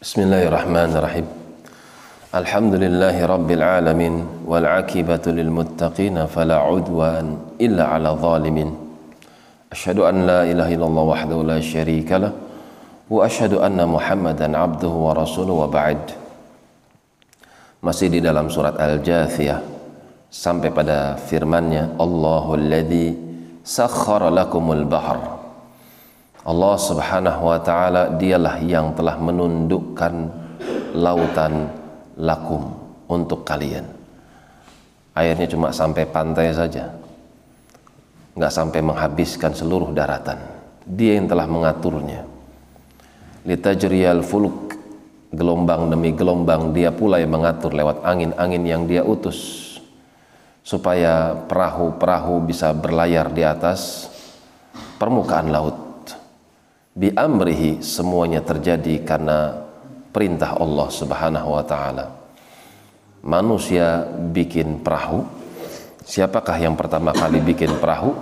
[0.00, 1.26] بسم الله الرحمن الرحيم
[2.32, 4.14] الحمد لله رب العالمين
[4.48, 7.26] والعاقبة للمتقين فلا عدوان
[7.60, 8.68] إلا على الظالمين
[9.72, 12.32] أشهد أن لا إله إلا الله وحده لا شريك له
[13.12, 16.00] وأشهد أن محمدا عبده ورسوله وبعد
[17.84, 19.60] masih di dalam surat Al-Jathiyah
[20.32, 22.72] sampai pada firman-Nya Allahul
[23.68, 25.39] sakhkhara lakumul bahr.
[26.40, 30.14] Allah Subhanahu wa taala dialah yang telah menundukkan
[30.96, 31.68] lautan
[32.16, 32.72] lakum
[33.12, 33.84] untuk kalian.
[35.12, 36.88] Airnya cuma sampai pantai saja.
[38.32, 40.40] Nggak sampai menghabiskan seluruh daratan.
[40.88, 42.24] Dia yang telah mengaturnya.
[43.44, 44.72] Litajriyal fuluk
[45.30, 49.68] gelombang demi gelombang dia pula yang mengatur lewat angin-angin yang dia utus
[50.66, 54.10] supaya perahu-perahu bisa berlayar di atas
[54.98, 55.89] permukaan laut
[56.94, 59.66] bi amrihi semuanya terjadi karena
[60.10, 62.06] perintah Allah Subhanahu wa taala.
[63.20, 65.22] Manusia bikin perahu.
[66.02, 68.16] Siapakah yang pertama kali bikin perahu?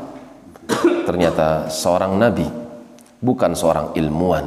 [1.08, 2.44] Ternyata seorang nabi
[3.24, 4.46] bukan seorang ilmuwan.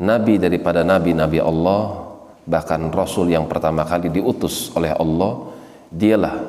[0.00, 2.08] Nabi daripada nabi-nabi Allah
[2.48, 5.52] bahkan rasul yang pertama kali diutus oleh Allah
[5.92, 6.40] dialah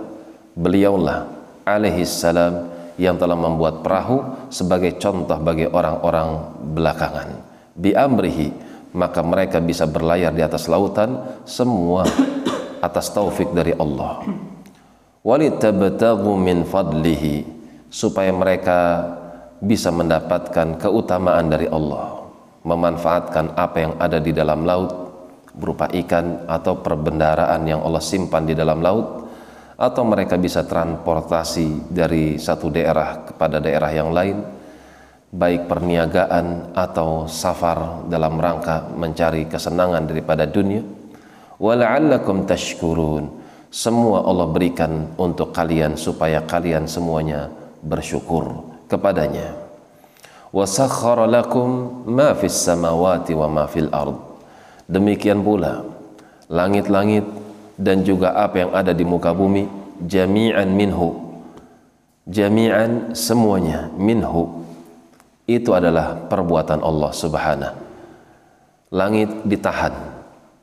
[0.56, 1.28] beliaulah
[1.68, 2.71] alaihi salam
[3.02, 7.30] yang telah membuat perahu sebagai contoh bagi orang-orang belakangan.
[7.74, 8.54] Bi amrihi
[8.94, 12.06] maka mereka bisa berlayar di atas lautan semua
[12.86, 14.22] atas taufik dari Allah.
[15.26, 17.42] Walitabtaghu min fadlihi
[17.90, 19.10] supaya mereka
[19.62, 22.22] bisa mendapatkan keutamaan dari Allah
[22.62, 24.90] memanfaatkan apa yang ada di dalam laut
[25.58, 29.31] berupa ikan atau perbendaraan yang Allah simpan di dalam laut
[29.82, 34.38] atau mereka bisa transportasi dari satu daerah kepada daerah yang lain
[35.32, 40.84] baik perniagaan atau safar dalam rangka mencari kesenangan daripada dunia.
[41.58, 43.42] Wala'allakum tashkurun.
[43.72, 47.48] Semua Allah berikan untuk kalian supaya kalian semuanya
[47.80, 49.56] bersyukur kepadanya.
[50.52, 54.19] Wasakhkhara lakum ma fis samawati wa ma fil ard.
[54.92, 55.88] Demikian pula
[56.52, 57.24] langit-langit
[57.81, 59.66] dan juga apa yang ada di muka bumi
[60.06, 61.34] jami'an minhu.
[62.30, 64.62] Jami'an semuanya minhu.
[65.50, 67.75] Itu adalah perbuatan Allah subhanahu.
[68.94, 69.92] Langit ditahan.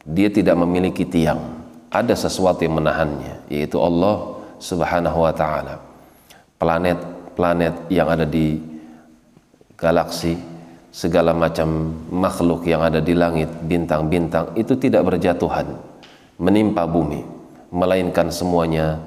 [0.07, 1.59] Dia tidak memiliki tiang.
[1.91, 5.83] Ada sesuatu yang menahannya yaitu Allah subhanahu wa ta'ala.
[6.63, 8.61] Planet-planet yang ada di
[9.75, 10.39] galaksi,
[10.95, 15.88] segala macam makhluk yang ada di langit, bintang-bintang itu tidak berjatuhan
[16.39, 17.23] menimpa bumi,
[17.75, 19.03] melainkan semuanya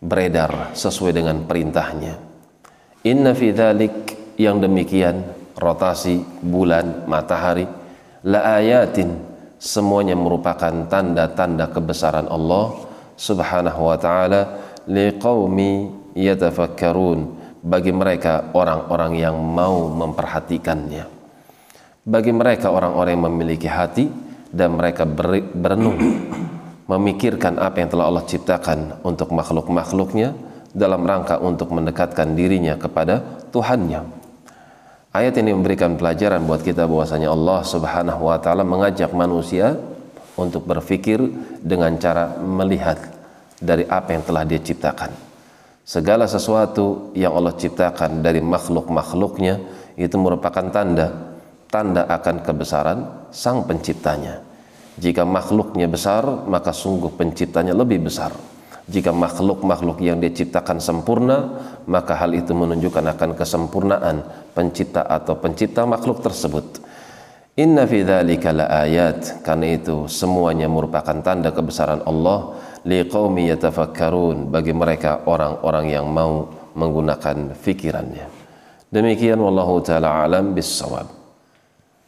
[0.00, 2.16] beredar sesuai dengan perintahnya.
[3.04, 3.94] Inna fi dhalik
[4.40, 5.22] yang demikian
[5.56, 7.68] rotasi bulan, matahari,
[8.24, 9.16] la ayatin
[9.60, 12.74] semuanya merupakan tanda-tanda kebesaran Allah
[13.14, 14.42] Subhanahu wa taala
[14.90, 15.88] liqaumi
[16.18, 21.08] yatafakkarun bagi mereka orang-orang yang mau memperhatikannya.
[22.04, 24.12] Bagi mereka orang-orang yang memiliki hati
[24.52, 26.23] dan mereka berenung
[26.90, 30.36] memikirkan apa yang telah Allah ciptakan untuk makhluk-makhluknya
[30.74, 34.02] dalam rangka untuk mendekatkan dirinya kepada Tuhannya.
[35.14, 39.78] Ayat ini memberikan pelajaran buat kita bahwasanya Allah Subhanahu wa taala mengajak manusia
[40.34, 41.22] untuk berpikir
[41.62, 42.98] dengan cara melihat
[43.62, 45.34] dari apa yang telah dia ciptakan
[45.84, 49.60] segala sesuatu yang Allah ciptakan dari makhluk-makhluknya
[50.00, 51.36] itu merupakan tanda
[51.68, 54.40] tanda akan kebesaran sang penciptanya
[54.94, 58.30] jika makhluknya besar maka sungguh penciptanya lebih besar.
[58.84, 61.56] Jika makhluk-makhluk yang dia ciptakan sempurna
[61.88, 64.16] maka hal itu menunjukkan akan kesempurnaan
[64.52, 66.84] pencipta atau pencipta makhluk tersebut.
[67.54, 72.60] Inna fi dzalika ayat karena itu semuanya merupakan tanda kebesaran Allah.
[72.84, 74.52] Liqaumi yatafakkarun.
[74.52, 78.26] Bagi mereka orang-orang yang mau menggunakan fikirannya.
[78.92, 81.23] Demikian wallahu taala alam bissawab.